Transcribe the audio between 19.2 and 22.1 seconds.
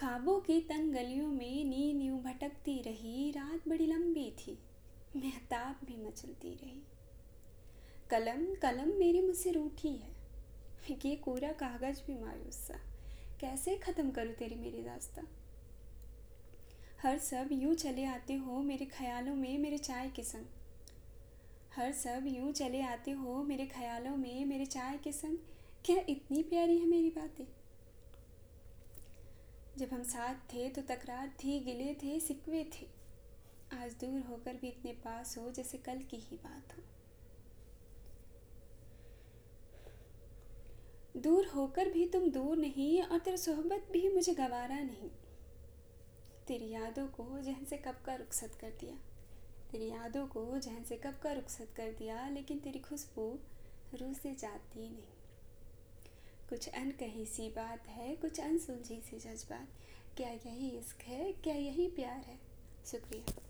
में मेरे चाय के संग। हर